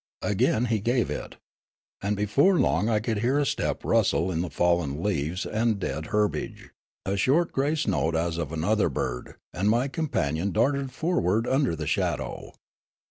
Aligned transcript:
Again 0.23 0.65
ha 0.65 0.79
gave 0.79 1.11
it. 1.11 1.35
And 2.01 2.17
before 2.17 2.57
long 2.57 2.89
I 2.89 2.99
could 2.99 3.19
hear 3.19 3.37
a 3.37 3.45
step 3.45 3.85
rustle 3.85 4.31
in 4.31 4.41
the 4.41 4.49
fallen 4.49 5.03
leaves 5.03 5.45
and 5.45 5.77
dead 5.77 6.07
herbage; 6.07 6.71
a 7.05 7.15
short 7.15 7.51
grace 7.51 7.85
note 7.85 8.15
as 8.15 8.39
of 8.39 8.51
another 8.51 8.89
bird, 8.89 9.35
and 9.53 9.69
my 9.69 9.87
companion 9.87 10.51
darted 10.51 10.91
forward 10.91 11.45
under 11.45 11.75
the 11.75 11.85
shadow. 11.85 12.53